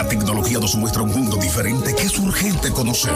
[0.00, 3.12] La tecnología nos muestra un mundo diferente que es urgente conocer.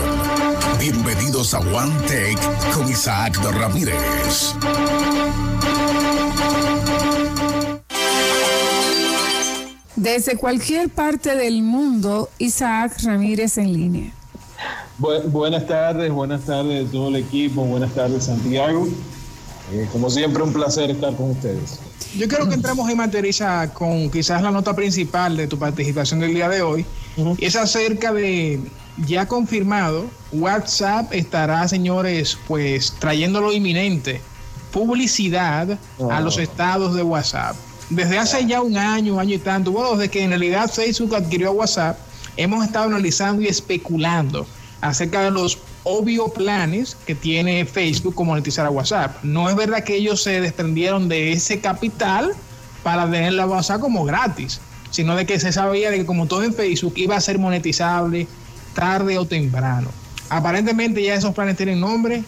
[0.79, 2.39] Bienvenidos a One Tech
[2.75, 4.55] con Isaac Ramírez.
[9.97, 14.13] Desde cualquier parte del mundo, Isaac Ramírez en línea.
[14.99, 18.87] buenas tardes, buenas tardes a todo el equipo, buenas tardes Santiago.
[19.73, 21.79] Eh, como siempre, un placer estar con ustedes.
[22.17, 26.35] Yo creo que entramos en materia con quizás la nota principal de tu participación del
[26.35, 26.87] día de hoy.
[27.39, 28.61] Es acerca de,
[29.07, 34.21] ya confirmado, WhatsApp estará, señores, pues trayendo lo inminente,
[34.73, 35.79] publicidad
[36.11, 36.41] a los oh.
[36.41, 37.57] estados de WhatsApp.
[37.91, 41.53] Desde hace ya un año, año y tanto, bueno, desde que en realidad Facebook adquirió
[41.53, 41.99] WhatsApp,
[42.37, 44.47] hemos estado analizando y especulando
[44.85, 49.17] acerca de los obvios planes que tiene Facebook con monetizar a WhatsApp.
[49.25, 52.33] No es verdad que ellos se desprendieron de ese capital
[52.83, 54.61] para tener la WhatsApp como gratis,
[54.91, 58.29] sino de que se sabía de que como todo en Facebook iba a ser monetizable
[58.75, 59.89] tarde o temprano.
[60.29, 62.23] Aparentemente ya esos planes tienen nombre,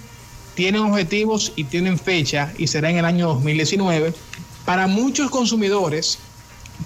[0.55, 4.15] tienen objetivos y tienen fecha y será en el año 2019.
[4.65, 6.19] Para muchos consumidores,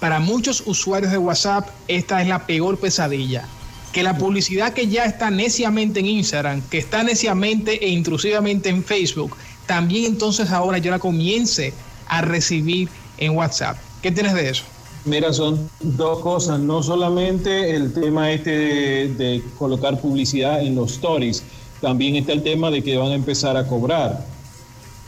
[0.01, 3.47] para muchos usuarios de WhatsApp, esta es la peor pesadilla
[3.91, 8.83] que la publicidad que ya está neciamente en Instagram, que está neciamente e intrusivamente en
[8.83, 11.73] Facebook, también entonces ahora ya la comience
[12.07, 13.77] a recibir en WhatsApp.
[14.01, 14.63] ¿Qué tienes de eso?
[15.05, 21.43] Mira, son dos cosas, no solamente el tema este de, colocar publicidad en los stories,
[21.81, 24.23] también está el tema de que van a empezar a cobrar.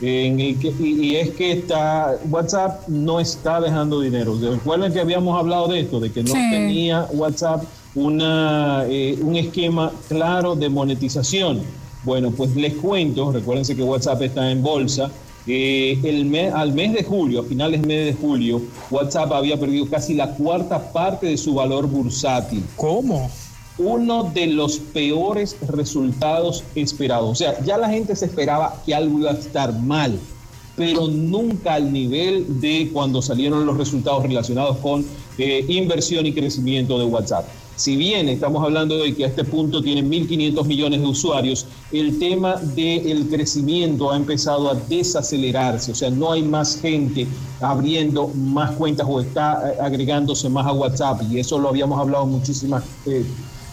[0.00, 4.36] y, es que está WhatsApp no está dejando dinero.
[4.40, 7.62] Recuerden que habíamos hablado de esto, de que no tenía WhatsApp
[7.94, 11.62] una, eh, un esquema claro de monetización.
[12.04, 15.10] Bueno, pues les cuento, recuérdense que WhatsApp está en bolsa.
[15.46, 19.58] Eh, el mes, al mes de julio, a finales del mes de julio, WhatsApp había
[19.58, 22.64] perdido casi la cuarta parte de su valor bursátil.
[22.76, 23.30] ¿Cómo?
[23.76, 27.30] Uno de los peores resultados esperados.
[27.30, 30.18] O sea, ya la gente se esperaba que algo iba a estar mal,
[30.76, 35.04] pero nunca al nivel de cuando salieron los resultados relacionados con
[35.36, 37.46] eh, inversión y crecimiento de WhatsApp.
[37.76, 42.20] Si bien estamos hablando de que a este punto tienen 1.500 millones de usuarios, el
[42.20, 47.26] tema del crecimiento ha empezado a desacelerarse, o sea, no hay más gente
[47.60, 52.26] abriendo más cuentas o está eh, agregándose más a WhatsApp, y eso lo habíamos hablado
[52.26, 53.24] muchísimas eh,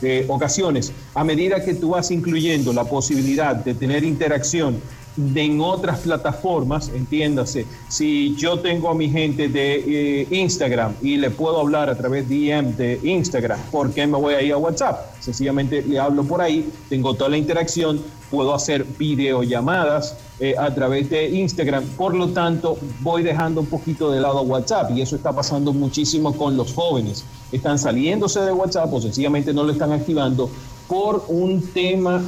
[0.01, 0.91] eh, ocasiones.
[1.13, 4.81] A medida que tú vas incluyendo la posibilidad de tener interacción
[5.17, 11.29] en otras plataformas, entiéndase, si yo tengo a mi gente de eh, Instagram y le
[11.29, 14.57] puedo hablar a través de DM de Instagram, ¿por qué me voy a ir a
[14.57, 15.13] WhatsApp?
[15.19, 21.09] Sencillamente le hablo por ahí, tengo toda la interacción, puedo hacer videollamadas eh, a través
[21.09, 25.33] de Instagram, por lo tanto voy dejando un poquito de lado WhatsApp y eso está
[25.33, 27.25] pasando muchísimo con los jóvenes.
[27.51, 30.49] Están saliéndose de WhatsApp o sencillamente no lo están activando
[30.88, 32.22] por un tema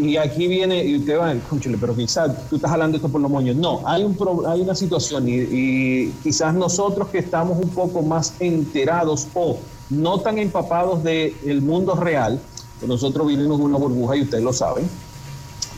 [0.00, 3.30] y aquí viene, y usted va, escúchale, pero quizás tú estás hablando esto por los
[3.30, 3.56] moños.
[3.56, 4.16] No, hay, un
[4.46, 9.58] hay una situación y, quizás nosotros que estamos un poco más enterados o
[9.90, 12.40] no tan empapados del mundo real,
[12.78, 14.88] pues nosotros vivimos una burbuja y ustedes lo saben.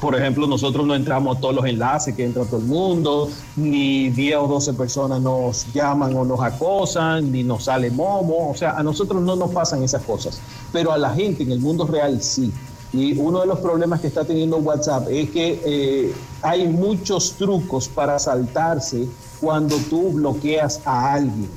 [0.00, 4.10] Por ejemplo, nosotros no entramos a todos los enlaces que entra todo el mundo, ni
[4.10, 8.50] 10 o 12 personas nos llaman o nos acosan, ni nos sale momo.
[8.50, 10.40] O sea, a nosotros no nos pasan esas cosas,
[10.72, 12.52] pero a la gente en el mundo real sí.
[12.92, 17.88] Y uno de los problemas que está teniendo WhatsApp es que eh, hay muchos trucos
[17.88, 19.08] para saltarse
[19.40, 21.48] cuando tú bloqueas a alguien.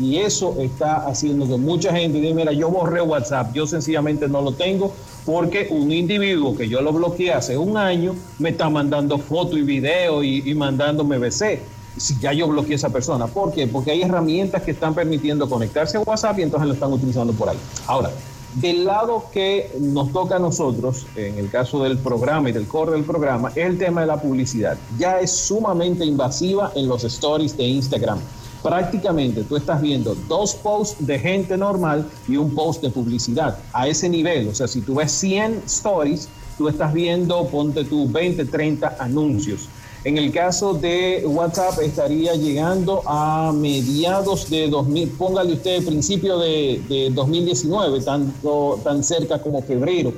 [0.00, 4.40] Y eso está haciendo que mucha gente diga, mira, yo borré WhatsApp, yo sencillamente no
[4.40, 4.92] lo tengo
[5.26, 9.62] porque un individuo que yo lo bloqueé hace un año me está mandando fotos y
[9.62, 11.60] videos y, y mandándome BC.
[11.98, 13.26] Si ya yo bloqueé a esa persona.
[13.26, 13.66] ¿Por qué?
[13.66, 17.50] Porque hay herramientas que están permitiendo conectarse a WhatsApp y entonces lo están utilizando por
[17.50, 17.58] ahí.
[17.86, 18.10] Ahora,
[18.54, 22.92] del lado que nos toca a nosotros, en el caso del programa y del core
[22.92, 24.76] del programa, es el tema de la publicidad.
[24.98, 28.18] Ya es sumamente invasiva en los stories de Instagram.
[28.62, 33.88] Prácticamente tú estás viendo dos posts de gente normal y un post de publicidad a
[33.88, 34.48] ese nivel.
[34.48, 39.68] O sea, si tú ves 100 stories, tú estás viendo, ponte tú 20, 30 anuncios.
[40.02, 46.82] En el caso de WhatsApp estaría llegando a mediados de 2000, póngale usted principio de,
[46.88, 50.14] de 2019, tanto, tan cerca como febrero.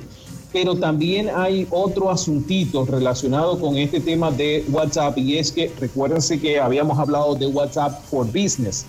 [0.53, 6.39] Pero también hay otro asuntito relacionado con este tema de WhatsApp y es que recuérdense
[6.39, 8.85] que habíamos hablado de WhatsApp for Business.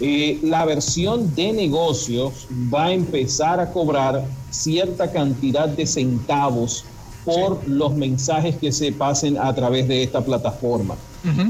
[0.00, 6.84] Eh, la versión de negocios va a empezar a cobrar cierta cantidad de centavos
[7.26, 10.94] por los mensajes que se pasen a través de esta plataforma.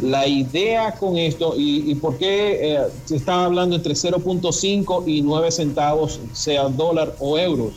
[0.00, 5.52] La idea con esto, y, por qué eh, se está hablando entre 0.5 y 9
[5.52, 7.74] centavos, sea dólar o euros,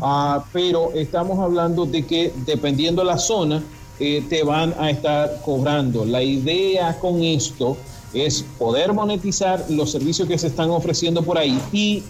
[0.00, 3.62] ah, pero estamos hablando de que dependiendo la zona,
[4.00, 6.06] eh, te van a estar cobrando.
[6.06, 7.76] La idea con esto
[8.14, 12.02] es poder monetizar los servicios que se están ofreciendo por ahí y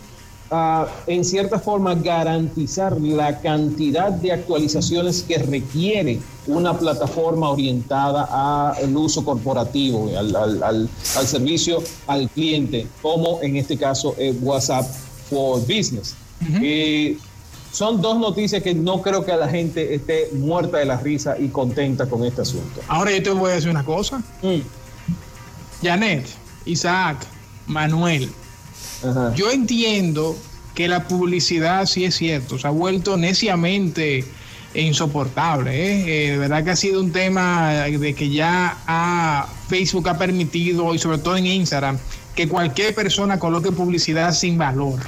[1.06, 9.24] en cierta forma garantizar la cantidad de actualizaciones que requiere una plataforma orientada al uso
[9.24, 10.88] corporativo, al,
[11.24, 14.86] servicio al cliente, como en este caso eh, WhatsApp
[15.30, 16.14] for Business.
[16.60, 17.16] Eh,
[17.70, 21.48] son dos noticias que no creo que la gente esté muerta de la risa y
[21.48, 22.80] contenta con este asunto.
[22.88, 24.18] Ahora yo te voy a decir una cosa.
[24.42, 24.60] Mm.
[25.82, 26.26] Janet,
[26.66, 27.26] Isaac,
[27.66, 28.30] Manuel,
[29.34, 30.36] yo entiendo
[30.74, 34.24] que la publicidad, sí es cierto, se ha vuelto neciamente
[34.74, 35.70] insoportable.
[35.70, 36.26] ¿eh?
[36.26, 36.30] ¿eh?
[36.32, 41.18] de verdad que ha sido un tema de que ya Facebook ha permitido, y sobre
[41.18, 41.98] todo en Instagram,
[42.34, 45.00] que cualquier persona coloque publicidad sin valor.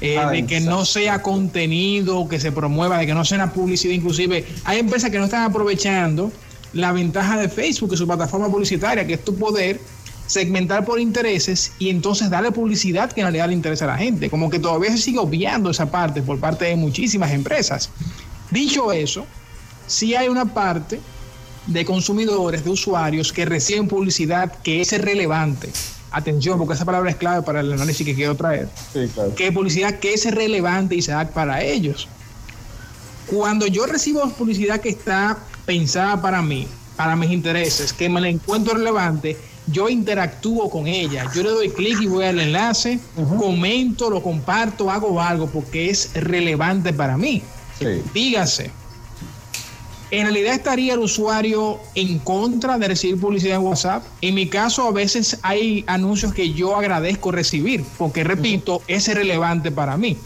[0.00, 3.92] Eh, de que no sea contenido, que se promueva, de que no sea una publicidad.
[3.92, 6.30] Inclusive hay empresas que no están aprovechando
[6.72, 9.80] la ventaja de Facebook, que su plataforma publicitaria, que es tu poder
[10.28, 14.30] segmentar por intereses y entonces darle publicidad que en realidad le interesa a la gente.
[14.30, 17.90] Como que todavía se sigue obviando esa parte por parte de muchísimas empresas.
[18.50, 19.26] Dicho eso,
[19.86, 21.00] sí hay una parte
[21.66, 25.70] de consumidores, de usuarios que reciben publicidad que es relevante.
[26.10, 28.68] Atención, porque esa palabra es clave para el análisis que quiero traer.
[28.92, 29.34] Sí, claro.
[29.34, 32.08] Que publicidad que es relevante y se da para ellos.
[33.26, 36.66] Cuando yo recibo publicidad que está pensada para mí,
[36.96, 39.36] para mis intereses, que me la encuentro relevante,
[39.70, 41.30] yo interactúo con ella.
[41.34, 42.98] Yo le doy clic y voy al enlace,
[43.38, 47.42] comento, lo comparto, hago algo porque es relevante para mí.
[48.12, 48.70] Dígase,
[50.10, 54.04] en realidad estaría el usuario en contra de recibir publicidad en WhatsApp.
[54.22, 59.70] En mi caso, a veces hay anuncios que yo agradezco recibir, porque repito, es relevante
[59.70, 60.16] para mí.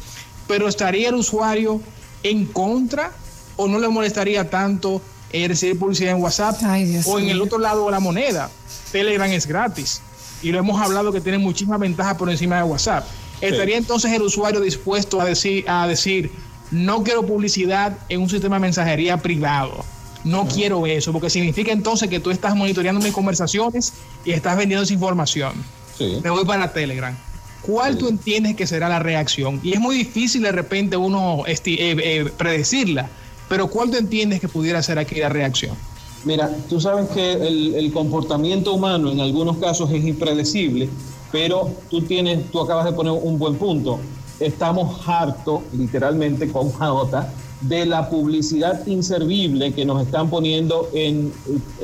[0.47, 1.81] Pero estaría el usuario
[2.23, 3.13] en contra
[3.57, 6.61] o no le molestaría tanto eh, recibir publicidad en WhatsApp
[7.07, 8.51] o en el otro lado de la moneda.
[8.91, 10.03] Telegram es gratis
[10.43, 13.07] y lo hemos hablado que tiene muchísimas ventajas por encima de WhatsApp.
[13.41, 16.31] ¿Estaría entonces el usuario dispuesto a decir, a decir,
[16.71, 19.85] no quiero publicidad en un sistema de mensajería privado?
[20.25, 23.93] No quiero eso, porque significa entonces que tú estás monitoreando mis conversaciones
[24.25, 25.53] y estás vendiendo esa información.
[25.99, 27.17] Me voy para Telegram.
[27.63, 29.61] ¿Cuál tú entiendes que será la reacción?
[29.63, 33.09] Y es muy difícil de repente uno eh, eh, predecirla,
[33.53, 35.77] pero ¿cuál tú entiendes que pudiera ser aquí la reacción?
[36.25, 40.89] Mira, tú sabes que el, comportamiento humano en algunos casos es impredecible,
[41.31, 44.01] pero tú tienes, tú acabas de poner un buen punto.
[44.41, 47.29] Estamos hartos, literalmente con J,
[47.61, 51.31] de la publicidad inservible que nos están poniendo en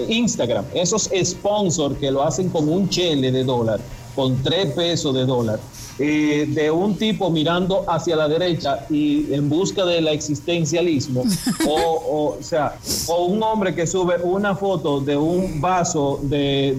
[0.09, 0.65] Instagram.
[0.73, 3.79] Esos sponsors que lo hacen con un chele de dólar,
[4.17, 5.61] con tres pesos de dólar
[6.01, 11.25] eh, de un tipo mirando hacia la derecha y en busca del existencialismo,
[11.69, 12.77] o, o, sea,
[13.09, 16.75] o un hombre que sube una foto de un vaso de,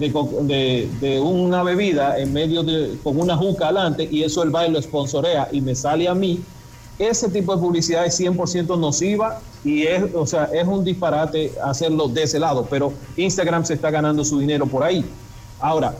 [1.00, 4.82] de, una bebida en medio de, con una juca adelante y eso el baile lo
[4.82, 6.40] sponsorea y me sale a mí,
[6.98, 12.08] ese tipo de publicidad es 100% nociva y es, o sea, es un disparate hacerlo
[12.08, 15.04] de ese lado, pero Instagram se está ganando su dinero por ahí.
[15.60, 15.94] Ahora,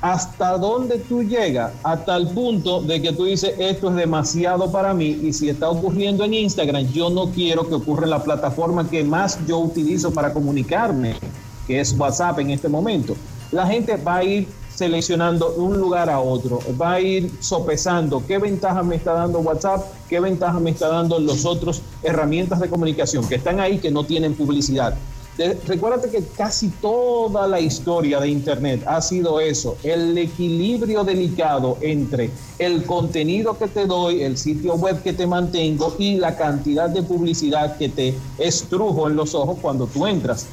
[0.00, 4.92] hasta dónde tú llegas, hasta el punto de que tú dices, esto es demasiado para
[4.94, 8.88] mí y si está ocurriendo en Instagram, yo no quiero que ocurra en la plataforma
[8.88, 11.16] que más yo utilizo para comunicarme,
[11.66, 13.16] que es WhatsApp en este momento.
[13.52, 18.36] La gente va a ir seleccionando un lugar a otro, va a ir sopesando qué
[18.36, 23.26] ventaja me está dando WhatsApp, qué ventaja me está dando los otros herramientas de comunicación
[23.26, 24.94] que están ahí que no tienen publicidad
[25.66, 32.30] recuérdate que casi toda la historia de Internet ha sido eso, el equilibrio delicado entre
[32.58, 37.02] el contenido que te doy, el sitio web que te mantengo y la cantidad de
[37.02, 40.46] publicidad que te estrujo en los ojos cuando tú entras.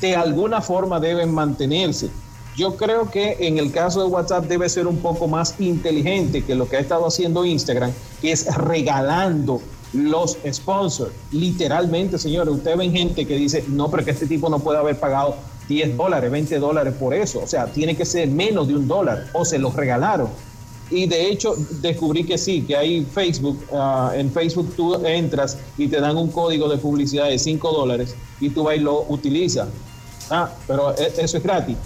[0.00, 2.10] De alguna forma deben mantenerse.
[2.56, 6.54] Yo creo que en el caso de WhatsApp debe ser un poco más inteligente que
[6.54, 9.60] lo que ha estado haciendo Instagram, que es regalando
[9.96, 11.12] los sponsors.
[11.32, 14.98] Literalmente, señores, ustedes ven gente que dice, no, pero que este tipo no puede haber
[14.98, 15.36] pagado
[15.68, 17.40] 10 dólares, 20 dólares por eso.
[17.42, 20.28] O sea, tiene que ser menos de un dólar o se los regalaron.
[20.88, 25.88] Y de hecho descubrí que sí, que hay Facebook, ah, en Facebook tú entras y
[25.88, 29.68] te dan un código de publicidad de 5 dólares y tú vas y lo utilizas.
[30.30, 31.76] Ah, pero e, eso es gratis.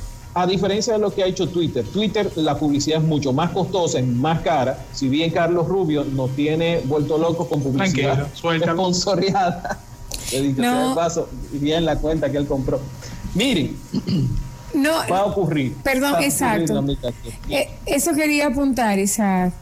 [0.40, 3.98] A diferencia de lo que ha hecho Twitter, Twitter la publicidad es mucho más costosa,
[3.98, 4.86] es más cara.
[4.90, 9.78] Si bien Carlos Rubio nos tiene vuelto locos con publicidad sponsoreada,
[10.32, 10.94] le dije, no.
[10.94, 11.28] paso
[11.60, 12.80] la cuenta que él compró.
[13.34, 13.76] Miren,
[14.72, 15.74] No, va a ocurrir.
[15.82, 16.82] Perdón, a exacto.
[17.50, 19.52] Eh, eso quería apuntar, Isaac.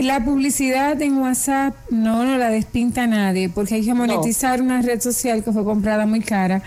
[0.00, 5.00] La publicidad en WhatsApp no nos la despinta nadie porque hay que monetizar una red
[5.00, 6.62] social que fue comprada muy cara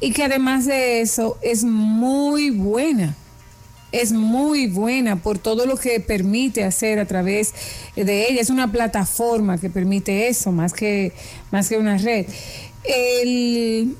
[0.00, 3.14] y que además de eso es muy buena.
[3.92, 7.54] Es muy buena por todo lo que permite hacer a través
[7.94, 8.40] de ella.
[8.40, 11.12] Es una plataforma que permite eso más que,
[11.50, 12.26] más que una red.
[12.84, 13.96] El,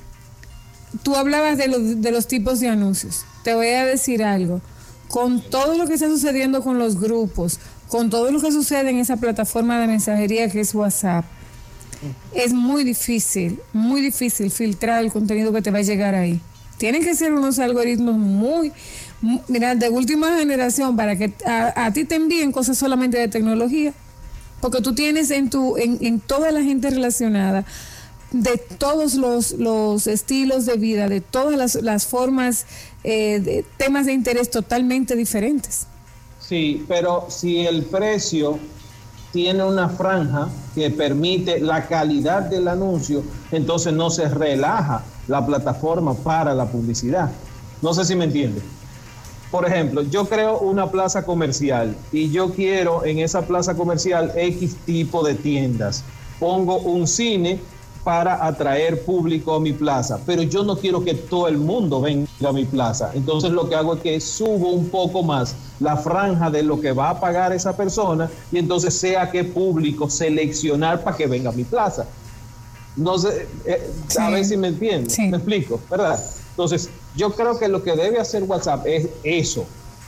[1.03, 3.25] tú hablabas de los, de los tipos de anuncios.
[3.43, 4.61] Te voy a decir algo.
[5.09, 8.99] Con todo lo que está sucediendo con los grupos, con todo lo que sucede en
[8.99, 11.25] esa plataforma de mensajería que es WhatsApp,
[12.35, 16.41] es muy difícil, muy difícil filtrar el contenido que te va a llegar ahí.
[16.79, 18.73] Tienen que ser unos algoritmos muy,
[19.23, 23.29] mu- mira, de última generación para que a, a ti te envíen cosas solamente de
[23.29, 23.95] tecnología.
[24.61, 27.65] Porque tú tienes en, tu, en, en toda la gente relacionada
[28.33, 32.67] de todos los, los estilos de vida, de todas las, las formas,
[33.05, 35.87] eh, de temas de interés totalmente diferentes.
[36.41, 38.59] Sí, pero si el precio
[39.37, 46.15] tiene una franja que permite la calidad del anuncio, entonces no se relaja la plataforma
[46.15, 47.31] para la publicidad.
[47.83, 48.63] No sé si me entiende.
[49.51, 54.75] Por ejemplo, yo creo una plaza comercial y yo quiero en esa plaza comercial X
[54.87, 56.03] tipo de tiendas.
[56.41, 57.61] Pongo un cine
[58.07, 62.29] para atraer público a mi plaza, pero yo no quiero que todo el mundo venga
[62.49, 63.11] a mi plaza.
[63.15, 66.93] Entonces lo que hago es que subo un poco más la franja de lo que
[66.93, 71.53] va a pagar esa persona y entonces sea qué público seleccionar para que venga a
[71.53, 72.07] mi plaza.
[72.95, 74.33] No sé, eh, a Sí.
[74.33, 75.13] ver si me entiendes.
[75.13, 75.23] Sí.
[75.23, 76.23] Me explico, ¿verdad?
[76.51, 79.67] Entonces, yo creo que lo que debe hacer WhatsApp es eso,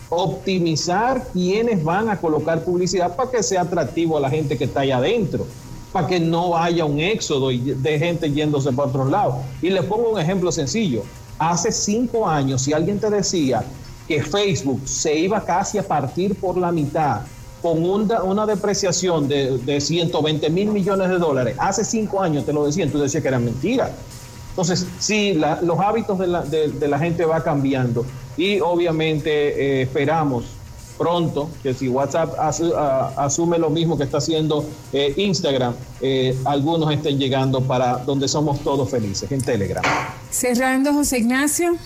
[0.09, 4.81] optimizar quienes van a colocar publicidad para que sea atractivo a la gente que está
[4.83, 5.47] allá adentro,
[5.92, 9.38] para que no haya un éxodo de gente yéndose para otro lado.
[9.62, 11.02] Y les pongo un ejemplo sencillo.
[11.38, 13.62] Hace cinco años, si alguien te decía
[14.07, 17.21] que Facebook se iba casi a partir por la mitad
[17.62, 22.64] con una, depreciación de, de 120 mil millones de dólares, hace cinco años te lo
[22.64, 23.90] decían, tú decías que era mentira.
[24.50, 28.04] Entonces, sí, la- los hábitos de la, de- de la gente va cambiando
[28.37, 29.30] y obviamente
[29.80, 30.45] eh, esperamos
[30.99, 36.37] pronto que si WhatsApp asu- a- asume lo mismo que está haciendo eh, Instagram, eh,
[36.45, 39.83] algunos estén llegando para donde somos todos felices, en Telegram.
[40.31, 41.76] Cerrando, José Ignacio.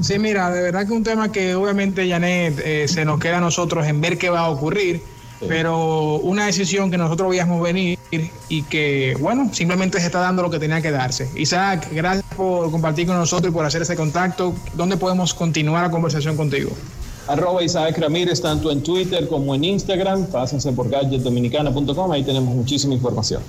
[0.00, 3.40] Sí, mira, de verdad que un tema que obviamente, Janet, eh, se nos queda a
[3.40, 5.00] nosotros en ver qué va a ocurrir,
[5.38, 5.46] Sí.
[5.48, 7.98] pero una decisión que nosotros veíamos venir
[8.48, 11.28] y que, bueno, simplemente se está dando lo que tenía que darse.
[11.36, 14.54] Isaac, gracias por compartir con nosotros y por hacer ese contacto.
[14.74, 16.70] ¿Dónde podemos continuar la conversación contigo?
[17.26, 20.26] Arroba Isaac Ramírez, tanto en Twitter como en Instagram.
[20.26, 23.42] Pásense por gadgetdominicana.com, ahí tenemos muchísima información.